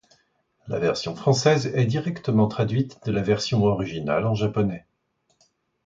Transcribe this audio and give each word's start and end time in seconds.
La 0.67 0.79
version 0.79 1.15
française 1.15 1.67
est 1.75 1.85
directement 1.85 2.47
traduite 2.47 2.97
de 3.05 3.11
la 3.11 3.21
version 3.21 3.63
originale 3.65 4.25
en 4.25 4.33
japonais. 4.33 4.87